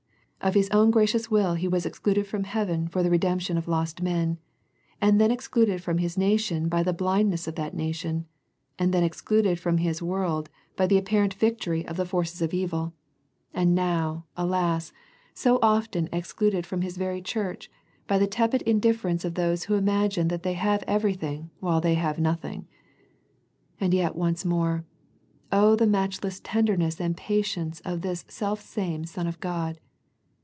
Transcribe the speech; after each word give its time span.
Of 0.43 0.55
His 0.55 0.71
own 0.71 0.89
gracious 0.89 1.29
will 1.29 1.53
He 1.53 1.67
was 1.67 1.85
excluded 1.85 2.25
from 2.25 2.45
His 2.45 2.53
heaven 2.53 2.87
for 2.87 3.03
the 3.03 3.11
redemption 3.11 3.59
of 3.59 3.67
lost 3.67 4.01
men; 4.01 4.39
and 4.99 5.21
then 5.21 5.29
excluded 5.29 5.83
from 5.83 5.99
His 5.99 6.17
nation 6.17 6.67
by 6.67 6.81
the 6.81 6.93
blindness 6.93 7.47
of 7.47 7.53
that 7.57 7.75
nation; 7.75 8.25
and 8.79 8.91
then 8.91 9.03
excluded 9.03 9.59
from 9.59 9.77
His 9.77 10.01
world 10.01 10.49
by 10.75 10.87
the 10.87 10.97
apparent 10.97 11.35
victory 11.35 11.81
of 11.85 11.97
21 11.97 11.97
6 11.99 11.99
A 11.99 12.09
First 12.09 12.35
Century 12.37 12.47
Message 12.61 12.71
the 12.71 12.73
forces 12.73 12.73
of 12.73 12.89
evil. 12.89 12.93
And 13.53 13.75
now, 13.75 14.25
alas, 14.35 14.91
so 15.35 15.59
often 15.61 16.09
excluded 16.11 16.65
from 16.65 16.81
His 16.81 16.97
very 16.97 17.21
Church 17.21 17.69
by 18.07 18.17
the 18.17 18.25
tepid 18.25 18.63
indifference 18.63 19.23
of 19.23 19.35
those 19.35 19.65
who 19.65 19.75
imagine 19.75 20.29
that 20.29 20.41
they 20.41 20.53
have 20.53 20.83
everything 20.87 21.51
while 21.59 21.79
they 21.81 21.93
have 21.93 22.17
nothing. 22.19 22.65
And 23.79 23.93
yet 23.93 24.15
once 24.15 24.43
more. 24.43 24.85
Oh, 25.51 25.75
the 25.75 25.85
matchless 25.85 26.39
ten 26.43 26.65
derness 26.65 26.99
and 26.99 27.15
patience 27.15 27.79
of 27.85 28.01
this 28.01 28.25
selfsame 28.27 29.05
Son 29.05 29.27
of 29.27 29.39
God. 29.39 29.79